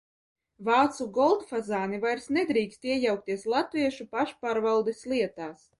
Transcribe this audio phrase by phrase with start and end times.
[0.69, 5.69] "Vācu "goldfazāni" vairs nedrīkst iejaukties latviešu pašpārvaldes lietās."